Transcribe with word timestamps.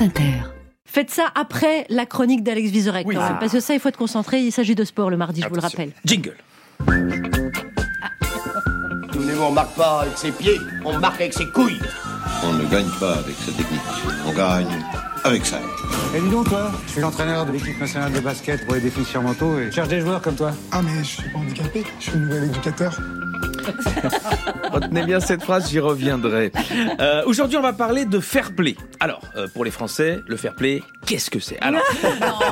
France 0.00 0.08
Inter. 0.08 0.32
Faites 0.86 1.10
ça 1.10 1.26
après 1.34 1.84
la 1.90 2.06
chronique 2.06 2.42
d'Alex 2.42 2.70
Vizorek, 2.70 3.06
Oui, 3.06 3.16
même, 3.16 3.24
c'est- 3.26 3.38
parce 3.38 3.52
que 3.52 3.60
ça, 3.60 3.74
il 3.74 3.80
faut 3.80 3.88
être 3.90 3.98
concentré. 3.98 4.40
Il 4.40 4.50
s'agit 4.50 4.74
de 4.74 4.84
sport 4.84 5.10
le 5.10 5.16
mardi, 5.18 5.42
je 5.42 5.48
vous 5.48 5.54
le 5.54 5.60
rappelle. 5.60 5.92
Jingle. 6.06 6.36
Nous, 9.14 9.42
on 9.42 9.52
marque 9.52 9.74
pas 9.76 10.00
avec 10.00 10.16
ses 10.16 10.32
pieds, 10.32 10.58
on 10.86 10.98
marque 10.98 11.20
avec 11.20 11.34
ses 11.34 11.46
couilles. 11.50 11.78
On 12.44 12.54
ne 12.54 12.64
gagne 12.66 12.88
pas 12.98 13.16
avec 13.18 13.36
cette 13.44 13.56
technique. 13.58 13.80
On 14.26 14.32
gagne 14.32 14.66
avec 15.24 15.44
ça. 15.44 15.60
Et 16.16 16.20
dis 16.20 16.30
donc, 16.30 16.48
toi, 16.48 16.72
je 16.86 16.92
suis 16.92 17.00
l'entraîneur 17.02 17.44
de 17.44 17.52
l'équipe 17.52 17.78
nationale 17.78 18.12
de 18.12 18.20
basket 18.20 18.64
pour 18.64 18.74
les 18.74 18.80
défis 18.80 19.04
sur 19.04 19.22
manteau 19.22 19.58
et 19.58 19.66
je 19.66 19.70
cherche 19.72 19.88
des 19.88 20.00
joueurs 20.00 20.22
comme 20.22 20.34
toi. 20.34 20.52
Ah 20.72 20.80
mais 20.82 20.98
je 21.04 21.08
suis 21.20 21.28
pas 21.28 21.38
handicapé, 21.38 21.84
je 22.00 22.10
suis 22.10 22.18
nouvel 22.18 22.44
éducateur. 22.44 22.98
Retenez 24.72 25.04
bien 25.04 25.20
cette 25.20 25.42
phrase, 25.42 25.70
j'y 25.70 25.80
reviendrai. 25.80 26.52
Euh, 27.00 27.22
Aujourd'hui, 27.26 27.56
on 27.56 27.62
va 27.62 27.72
parler 27.72 28.04
de 28.04 28.20
fair 28.20 28.54
play. 28.54 28.76
Alors, 29.00 29.20
euh, 29.36 29.48
pour 29.52 29.64
les 29.64 29.70
Français, 29.70 30.18
le 30.26 30.36
fair 30.36 30.54
play, 30.54 30.82
qu'est-ce 31.06 31.30
que 31.30 31.40
c'est? 31.40 31.58
Alors, 31.60 31.82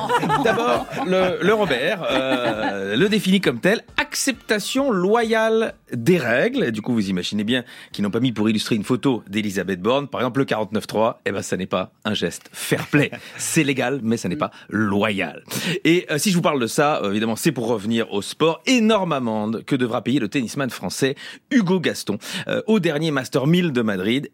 d'abord, 0.43 0.87
le, 1.07 1.39
le 1.41 1.53
Robert 1.53 2.05
euh, 2.09 2.95
le 2.95 3.09
définit 3.09 3.41
comme 3.41 3.59
tel 3.59 3.81
acceptation 3.97 4.91
loyale 4.91 5.73
des 5.93 6.17
règles. 6.17 6.71
Du 6.71 6.81
coup, 6.81 6.93
vous 6.93 7.09
imaginez 7.09 7.43
bien 7.43 7.63
qu'ils 7.91 8.03
n'ont 8.03 8.11
pas 8.11 8.19
mis 8.19 8.31
pour 8.31 8.49
illustrer 8.49 8.75
une 8.75 8.83
photo 8.83 9.23
d'Elisabeth 9.27 9.81
Borne. 9.81 10.07
Par 10.07 10.21
exemple, 10.21 10.39
le 10.39 10.45
49.3, 10.45 11.15
eh 11.25 11.31
ben, 11.31 11.41
ça 11.41 11.57
n'est 11.57 11.67
pas 11.67 11.91
un 12.05 12.13
geste 12.13 12.49
fair 12.51 12.87
play. 12.87 13.11
C'est 13.37 13.63
légal, 13.63 13.99
mais 14.03 14.17
ça 14.17 14.27
n'est 14.29 14.35
pas 14.35 14.51
loyal. 14.69 15.43
Et 15.83 16.07
si 16.17 16.31
je 16.31 16.35
vous 16.35 16.41
parle 16.41 16.59
de 16.59 16.67
ça, 16.67 17.01
évidemment, 17.05 17.35
c'est 17.35 17.51
pour 17.51 17.67
revenir 17.67 18.11
au 18.11 18.21
sport. 18.21 18.61
Énorme 18.65 19.13
amende 19.13 19.63
que 19.65 19.75
devra 19.75 20.01
payer 20.01 20.19
le 20.19 20.27
tennisman 20.27 20.69
français 20.69 21.08
Hugo 21.51 21.79
Gaston 21.79 22.17
euh, 22.47 22.61
au 22.67 22.79
dernier 22.79 23.11
Master 23.11 23.47
1000 23.47 23.71
de 23.71 23.81
Madrid. 23.81 24.29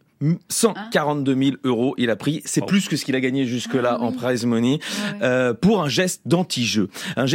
142 0.47 1.35
000 1.35 1.55
euros 1.65 1.93
il 1.97 2.09
a 2.09 2.15
pris, 2.15 2.41
c'est 2.45 2.65
plus 2.65 2.87
que 2.87 2.95
ce 2.95 3.03
qu'il 3.03 3.15
a 3.17 3.19
gagné 3.19 3.45
jusque-là 3.45 3.99
en 3.99 4.13
prize 4.13 4.45
money 4.45 4.79
euh, 5.21 5.53
pour 5.53 5.83
un 5.83 5.89
geste 5.89 6.21
d'anti-jeu. 6.25 6.87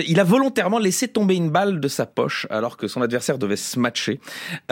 Il 0.09 0.19
a 0.19 0.25
volontairement 0.25 0.79
laissé 0.79 1.07
tomber 1.07 1.37
une 1.37 1.51
balle 1.51 1.79
de 1.79 1.89
sa 1.89 2.07
poche 2.07 2.47
alors 2.49 2.79
que 2.79 2.89
son 2.89 3.03
adversaire 3.03 3.37
devait 3.37 3.57
se 3.57 3.79
matcher 3.79 4.19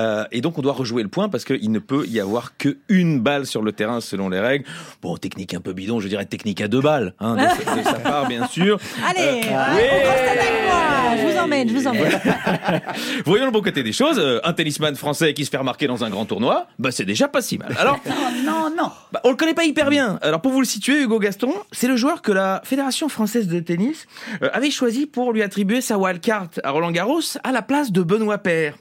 Euh, 0.00 0.24
et 0.32 0.40
donc 0.40 0.58
on 0.58 0.62
doit 0.62 0.72
rejouer 0.72 1.02
le 1.02 1.10
point 1.10 1.28
parce 1.28 1.44
qu'il 1.44 1.70
ne 1.70 1.78
peut 1.78 2.06
y 2.06 2.18
avoir 2.18 2.56
que 2.56 2.78
une 2.88 3.20
balle 3.20 3.44
sur 3.46 3.60
le 3.62 3.72
terrain 3.72 4.00
selon 4.00 4.30
les 4.30 4.40
règles. 4.40 4.64
Bon, 5.02 5.16
technique 5.18 5.52
un 5.52 5.60
peu 5.60 5.74
bidon, 5.74 6.00
je 6.00 6.08
dirais 6.08 6.24
technique 6.24 6.62
à 6.62 6.68
deux 6.68 6.80
balles 6.80 7.12
hein, 7.20 7.34
de, 7.36 7.62
sa- 7.64 7.76
de 7.76 7.82
sa 7.84 7.94
part 8.00 8.26
bien 8.26 8.46
sûr. 8.48 8.78
Allez, 9.06 9.42
Euh, 9.48 11.37
on 11.37 11.37
Je 11.66 11.72
vous 11.72 11.86
emmène. 11.86 12.20
Voyons 13.24 13.46
le 13.46 13.50
bon 13.50 13.62
côté 13.62 13.82
des 13.82 13.92
choses. 13.92 14.18
Euh, 14.18 14.40
Un 14.44 14.52
tennisman 14.52 14.94
français 14.96 15.34
qui 15.34 15.44
se 15.44 15.50
fait 15.50 15.56
remarquer 15.56 15.86
dans 15.86 16.04
un 16.04 16.10
grand 16.10 16.24
tournoi, 16.24 16.66
bah 16.78 16.90
c'est 16.90 17.04
déjà 17.04 17.28
pas 17.28 17.40
si 17.42 17.58
mal. 17.58 17.74
Alors, 17.78 17.98
Non, 18.44 18.70
non. 18.76 18.90
bah, 19.12 19.20
on 19.24 19.30
le 19.30 19.36
connaît 19.36 19.54
pas 19.54 19.64
hyper 19.64 19.90
bien. 19.90 20.18
Alors 20.22 20.40
pour 20.40 20.52
vous 20.52 20.60
le 20.60 20.66
situer, 20.66 21.02
Hugo 21.02 21.18
Gaston, 21.18 21.52
c'est 21.72 21.88
le 21.88 21.96
joueur 21.96 22.22
que 22.22 22.32
la 22.32 22.60
Fédération 22.64 23.08
française 23.08 23.48
de 23.48 23.58
tennis 23.60 24.06
euh, 24.42 24.48
avait 24.52 24.70
choisi 24.70 25.06
pour 25.06 25.32
lui 25.32 25.42
attribuer 25.42 25.80
sa 25.80 25.98
wildcard 25.98 26.48
à 26.62 26.70
Roland 26.70 26.90
Garros 26.90 27.20
à 27.42 27.52
la 27.52 27.62
place 27.62 27.90
de 27.92 28.02
Benoît 28.02 28.38
Paire. 28.38 28.74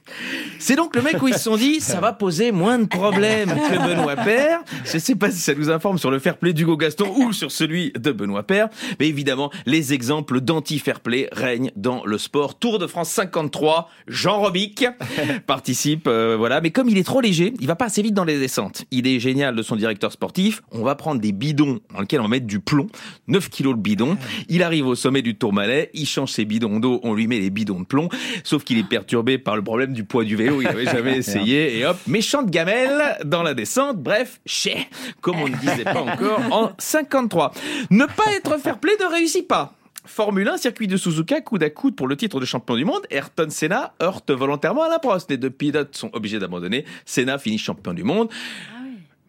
C'est 0.59 0.75
donc 0.75 0.95
le 0.95 1.01
mec 1.01 1.21
où 1.21 1.27
ils 1.27 1.33
se 1.33 1.41
sont 1.41 1.57
dit 1.57 1.79
ça 1.79 1.99
va 1.99 2.13
poser 2.13 2.51
moins 2.51 2.79
de 2.79 2.85
problèmes 2.85 3.49
que 3.49 3.87
Benoît 3.87 4.15
Paire. 4.15 4.61
Je 4.85 4.97
sais 4.97 5.15
pas 5.15 5.31
si 5.31 5.39
ça 5.39 5.53
nous 5.53 5.69
informe 5.69 5.97
sur 5.97 6.11
le 6.11 6.19
fair 6.19 6.37
play 6.37 6.53
d'Hugo 6.53 6.77
Gaston 6.77 7.13
ou 7.17 7.33
sur 7.33 7.51
celui 7.51 7.91
de 7.93 8.11
Benoît 8.11 8.43
Paire, 8.43 8.69
mais 8.99 9.07
évidemment 9.07 9.51
les 9.65 9.93
exemples 9.93 10.41
d'anti-fair 10.41 10.99
play 10.99 11.29
règnent 11.31 11.71
dans 11.75 12.03
le 12.05 12.17
sport. 12.17 12.57
Tour 12.57 12.79
de 12.79 12.87
France 12.87 13.09
53, 13.09 13.89
Jean 14.07 14.39
Robic 14.39 14.85
participe, 15.47 16.07
euh, 16.07 16.35
voilà. 16.37 16.61
Mais 16.61 16.71
comme 16.71 16.89
il 16.89 16.97
est 16.97 17.03
trop 17.03 17.21
léger, 17.21 17.53
il 17.59 17.67
va 17.67 17.75
pas 17.75 17.85
assez 17.85 18.01
vite 18.01 18.13
dans 18.13 18.23
les 18.23 18.39
descentes. 18.39 18.85
Il 18.91 19.07
est 19.07 19.19
génial 19.19 19.55
de 19.55 19.61
son 19.61 19.75
directeur 19.75 20.11
sportif. 20.11 20.61
On 20.71 20.83
va 20.83 20.95
prendre 20.95 21.21
des 21.21 21.31
bidons 21.31 21.79
dans 21.93 22.01
lesquels 22.01 22.19
on 22.19 22.23
va 22.23 22.29
mettre 22.29 22.47
du 22.47 22.59
plomb, 22.59 22.87
9 23.27 23.49
kilos 23.49 23.73
le 23.73 23.79
bidon. 23.79 24.17
Il 24.49 24.63
arrive 24.63 24.87
au 24.87 24.95
sommet 24.95 25.21
du 25.21 25.35
Tourmalet, 25.35 25.89
il 25.93 26.05
change 26.05 26.31
ses 26.31 26.45
bidons 26.45 26.79
d'eau, 26.79 26.99
on 27.03 27.13
lui 27.13 27.27
met 27.27 27.39
les 27.39 27.49
bidons 27.49 27.79
de 27.79 27.85
plomb. 27.85 28.09
Sauf 28.43 28.63
qu'il 28.63 28.77
est 28.77 28.87
perturbé 28.87 29.37
par 29.37 29.55
le 29.55 29.63
problème 29.63 29.93
du 29.93 30.03
poids 30.03 30.23
du 30.23 30.35
vélo. 30.35 30.46
Il 30.61 30.67
avait 30.67 30.85
jamais 30.85 31.17
essayé. 31.17 31.77
Et 31.77 31.85
hop, 31.85 31.97
méchante 32.07 32.49
gamelle 32.49 33.17
dans 33.25 33.43
la 33.43 33.53
descente. 33.53 33.97
Bref, 33.97 34.39
chais, 34.45 34.87
comme 35.21 35.39
on 35.41 35.47
ne 35.47 35.55
disait 35.55 35.83
pas 35.83 36.01
encore 36.01 36.41
en 36.51 36.71
53. 36.77 37.53
Ne 37.89 38.05
pas 38.05 38.31
être 38.35 38.57
fair 38.59 38.79
play 38.79 38.93
ne 38.99 39.05
réussit 39.05 39.47
pas. 39.47 39.73
Formule 40.05 40.47
1, 40.47 40.57
circuit 40.57 40.87
de 40.87 40.95
Suzuka, 40.95 41.41
coude 41.41 41.63
à 41.63 41.69
coude 41.69 41.95
pour 41.95 42.07
le 42.07 42.15
titre 42.15 42.39
de 42.39 42.45
champion 42.45 42.75
du 42.75 42.85
monde. 42.85 43.01
Ayrton 43.09 43.47
Senna 43.49 43.93
heurte 44.01 44.31
volontairement 44.31 44.83
à 44.83 44.89
la 44.89 44.99
Prost. 44.99 45.29
Les 45.29 45.37
deux 45.37 45.49
pilotes 45.49 45.95
sont 45.95 46.09
obligés 46.13 46.39
d'abandonner. 46.39 46.85
Senna 47.05 47.37
finit 47.37 47.57
champion 47.57 47.93
du 47.93 48.03
monde. 48.03 48.29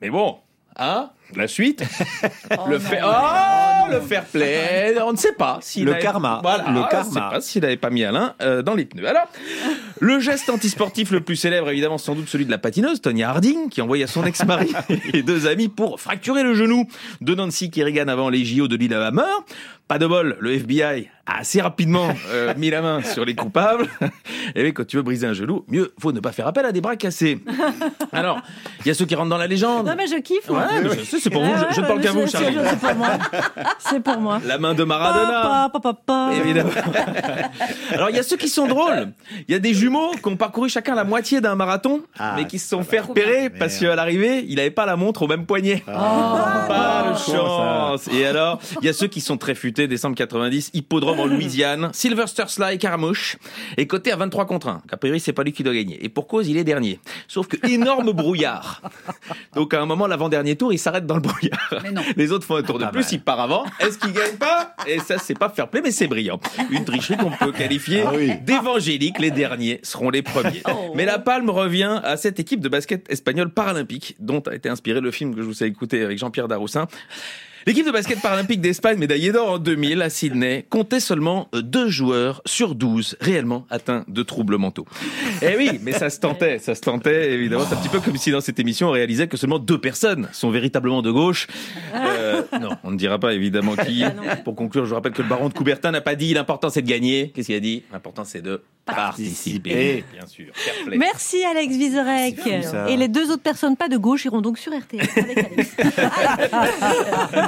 Mais 0.01 0.11
bon, 0.11 0.39
hein 0.77 1.11
la 1.35 1.49
suite 1.49 1.83
Le 2.69 2.79
fait 2.79 3.01
oh, 3.03 3.68
le 3.91 4.01
fair 4.01 4.25
play, 4.25 4.95
on 5.05 5.13
ne 5.13 5.17
sait 5.17 5.33
pas 5.33 5.59
s'il 5.63 5.85
Le 5.85 5.93
avait- 5.93 6.01
karma. 6.03 6.41
Voilà, 6.43 6.65
Le 6.71 6.81
on 6.81 6.85
ne 6.85 6.89
karma. 6.91 7.11
sait 7.13 7.21
pas 7.37 7.41
s'il 7.41 7.63
n'avait 7.63 7.77
pas 7.77 7.91
mis 7.91 8.05
Alain 8.05 8.35
euh, 8.43 8.63
dans 8.63 8.75
les 8.75 8.85
pneus. 8.85 9.07
Alors, 9.09 9.27
le 10.01 10.21
geste 10.21 10.49
antisportif 10.51 11.11
le 11.11 11.21
plus 11.21 11.37
célèbre, 11.37 11.69
évidemment, 11.71 11.99
sans 11.99 12.15
doute 12.15 12.29
celui 12.29 12.47
de 12.47 12.51
la 12.51 12.59
patineuse, 12.59 13.01
Tonya 13.01 13.31
Harding, 13.31 13.69
qui 13.69 13.81
envoya 13.83 14.07
son 14.07 14.25
ex-mari 14.25 14.73
et 15.13 15.23
deux 15.23 15.47
amis 15.47 15.69
pour 15.69 16.01
fracturer 16.01 16.43
le 16.43 16.55
genou 16.55 16.87
de 17.21 17.35
Nancy 17.35 17.71
Kerrigan 17.71 18.09
avant 18.09 18.29
les 18.29 18.45
JO 18.45 18.69
de 18.69 18.77
Lillehammer. 18.77 19.23
Pas 19.89 19.99
de 19.99 20.07
bol, 20.07 20.37
le 20.41 20.53
FBI 20.53 21.09
a 21.27 21.39
assez 21.41 21.61
rapidement 21.61 22.09
euh, 22.31 22.53
mis 22.57 22.71
la 22.71 22.81
main 22.83 23.03
sur 23.03 23.25
les 23.25 23.35
coupables. 23.35 23.87
Et 24.55 24.63
oui, 24.63 24.73
quand 24.75 24.87
tu 24.87 24.97
veux 24.97 25.03
briser 25.03 25.27
un 25.27 25.33
genou, 25.33 25.65
mieux 25.69 25.93
vaut 25.99 26.13
ne 26.13 26.21
pas 26.21 26.33
faire 26.33 26.47
appel 26.47 26.65
à 26.67 26.73
des 26.73 26.81
bras 26.81 26.97
cassés. 26.97 27.39
Alors, 28.13 28.41
il 28.85 28.89
y 28.89 28.91
a 28.91 28.95
ceux 28.95 29.05
qui 29.07 29.15
rentrent 29.15 29.29
dans 29.31 29.37
la 29.39 29.47
légende. 29.47 29.87
Non, 29.87 29.95
mais 29.97 30.07
je 30.07 30.17
kiffe. 30.21 30.49
Ouais, 30.51 30.59
mais 30.83 30.91
je 30.91 31.17
c'est 31.19 31.31
pour 31.31 31.43
vous, 31.45 31.53
je, 31.71 31.75
je 31.75 31.81
ne 31.81 31.87
parle 31.87 32.01
qu'à 32.01 32.13
vous, 32.13 32.27
c'est- 32.27 32.39
Charlie. 32.39 32.57
C'est 32.69 32.79
pour 32.81 32.95
moi. 32.97 33.09
C'est 33.79 34.03
pour 34.03 34.17
moi. 34.21 34.41
La 34.47 34.59
main 34.59 34.75
de 34.75 34.85
Maradona. 34.85 35.43
Pa, 35.43 35.71
pa, 35.73 35.81
pa, 35.81 35.93
pa, 35.95 36.01
pa. 36.07 36.31
Évidemment. 36.37 36.71
Alors, 37.93 38.11
il 38.11 38.17
y 38.17 38.19
a 38.19 38.23
ceux 38.23 38.37
qui 38.37 38.49
sont 38.49 38.67
drôles. 38.67 39.09
Il 39.49 39.53
y 39.53 39.55
a 39.55 39.59
des 39.59 39.75
jumeaux 39.75 40.13
qui 40.23 40.29
ont 40.29 40.37
parcouru 40.37 40.69
chacun 40.69 40.95
la 40.95 41.05
moitié 41.05 41.41
d'un 41.41 41.55
marathon, 41.55 42.03
Ah, 42.19 42.35
mais 42.37 42.47
qui 42.47 42.59
se 42.59 42.69
sont 42.69 42.83
fait 42.83 43.01
repérer 43.01 43.51
parce 43.51 43.79
qu'à 43.79 43.95
l'arrivée, 43.97 44.45
il 44.49 44.57
n'avait 44.57 44.71
pas 44.71 44.87
la 44.87 44.97
montre 44.97 45.23
au 45.23 45.27
même 45.29 45.47
poignet. 45.47 45.83
pas 45.87 47.13
de 47.13 47.19
chance. 47.19 48.09
Et 48.13 48.25
alors, 48.27 48.59
il 48.81 48.87
y 48.87 48.89
a 48.89 48.93
ceux 48.93 49.09
qui 49.09 49.21
sont 49.21 49.37
très 49.37 49.55
futés, 49.55 49.78
décembre 49.87 50.17
90, 50.17 50.71
hippodrome 50.75 51.21
en 51.21 51.27
Louisiane, 51.27 51.91
Sylvester 51.93 52.45
Sly 52.49 52.79
Caramouche, 52.79 53.37
est 53.77 53.87
coté 53.87 54.11
à 54.13 54.17
23 54.17 54.47
contre 54.47 54.69
1. 54.69 54.83
A 54.91 54.97
priori, 54.97 55.21
c'est 55.21 55.33
pas 55.33 55.43
lui 55.45 55.53
qui 55.53 55.63
doit 55.63 55.75
gagner. 55.75 56.05
Et 56.05 56.09
pour 56.09 56.27
cause, 56.27 56.49
il 56.49 56.57
est 56.57 56.65
dernier. 56.65 56.99
Sauf 57.29 57.47
que 57.47 57.57
énorme 57.69 58.13
brouillard. 58.19 58.83
Donc, 59.55 59.75
à 59.75 59.81
un 59.81 59.87
moment, 59.87 60.07
l'avant-dernier 60.07 60.57
tour, 60.57 60.73
il 60.73 60.79
s'arrête 60.79 61.07
dans 61.07 61.15
le 61.17 61.21
brouillard. 61.21 61.75
Mais 61.83 61.93
non. 61.93 62.03
Les 62.17 62.33
autres 62.33 62.47
font 62.47 62.57
un 62.57 62.63
tour 62.63 62.79
de 62.79 62.85
Pas 62.85 62.91
plus, 62.91 63.13
il 63.13 63.21
part 63.21 63.41
avant. 63.41 63.65
Est-ce 63.81 63.99
qu'il 63.99 64.13
gagne 64.13 64.37
pas? 64.37 64.75
Et 64.87 64.99
ça, 64.99 65.19
c'est 65.19 65.39
pas 65.39 65.49
fair 65.51 65.69
play, 65.69 65.81
mais 65.83 65.91
c'est 65.93 66.09
brillant. 66.09 66.41
Une 66.71 66.85
tricherie 66.85 67.17
qu'on 67.17 67.31
peut 67.31 67.53
qualifier 67.53 68.03
Ah 68.07 68.13
oui. 68.15 68.33
d'évangélique. 68.45 69.19
Les 69.19 69.31
derniers 69.31 69.81
seront 69.83 70.11
les 70.11 70.23
premiers. 70.23 70.63
Mais 70.95 71.05
la 71.05 71.19
palme 71.19 71.51
revient 71.51 72.01
à 72.03 72.17
cette 72.17 72.41
équipe 72.41 72.61
de 72.61 72.69
basket 72.69 73.11
espagnole 73.11 73.51
paralympique, 73.51 74.17
dont 74.19 74.41
a 74.41 74.55
été 74.55 74.69
inspiré 74.69 75.01
le 75.01 75.11
film 75.11 75.35
que 75.35 75.43
je 75.43 75.47
vous 75.47 75.63
ai 75.63 75.67
écouté 75.67 76.03
avec 76.03 76.19
Jean-Pierre 76.19 76.49
Daroussin. 76.49 76.87
L'équipe 77.67 77.87
de 77.87 77.91
basket 77.91 78.21
paralympique 78.21 78.61
d'Espagne, 78.61 78.99
médaillée 78.99 79.33
d'or 79.33 79.51
en 79.53 79.59
2000 79.59 80.03
à 80.03 80.11
Sydney, 80.11 80.67
comptait 80.69 81.01
seulement 81.01 81.49
euh, 81.55 81.63
deux 81.63 81.89
joueurs 81.89 82.43
sur 82.47 82.75
12 82.75 83.17
réellement 83.21 83.67
atteints 83.71 84.05
de 84.09 84.23
troubles 84.23 84.57
mentaux. 84.57 84.87
Eh 85.43 85.57
oui, 85.57 85.79
mais 85.83 85.93
ça 85.93 86.11
se 86.11 86.21
tentait, 86.21 86.59
ça 86.59 86.75
se 86.75 86.81
tentait, 86.81 87.33
évidemment. 87.33 87.65
C'est 87.69 87.75
un 87.75 87.79
petit 87.79 87.89
peu 87.89 88.01
comme 88.01 88.17
si 88.17 88.31
dans 88.31 88.41
cette 88.41 88.59
émission, 88.59 88.89
on 88.89 88.93
réalisait 88.93 89.29
que 89.29 89.37
seulement 89.37 89.59
deux 89.59 89.81
personnes 89.81 90.29
sont 90.33 90.51
véritablement 90.51 91.03
de 91.03 91.11
gauche. 91.11 91.47
Euh, 91.95 92.43
non, 92.61 92.71
on 92.85 92.91
ne 92.91 92.97
dira 92.97 93.19
pas 93.19 93.33
évidemment 93.35 93.77
qui. 93.77 94.05
Pour 94.45 94.55
conclure, 94.55 94.85
je 94.85 94.91
vous 94.91 94.95
rappelle 94.95 95.13
que 95.13 95.23
le 95.23 95.29
baron 95.29 95.49
de 95.49 95.55
Coubertin 95.55 95.91
n'a 95.91 96.01
pas 96.01 96.15
dit 96.15 96.35
l'important 96.35 96.71
c'est 96.71 96.83
de 96.83 96.89
gagner. 96.89 97.33
Qu'est-ce 97.35 97.47
qu'il 97.47 97.57
a 97.57 97.61
dit? 97.61 97.83
L'important 97.93 98.25
c'est 98.25 98.43
de 98.43 98.63
participer. 98.85 100.05
Bien 100.13 100.27
sûr. 100.27 100.47
Merci 100.97 101.45
Alex 101.45 101.77
Vizorek. 101.77 102.39
Et 102.89 102.97
les 102.97 103.09
deux 103.09 103.31
autres 103.31 103.43
personnes 103.43 103.77
pas 103.77 103.89
de 103.89 103.97
gauche 103.97 104.25
iront 104.25 104.41
donc 104.41 104.59
sur 104.59 104.73
RTL 104.77 105.07
avec 105.17 105.39
Alex. 105.39 105.77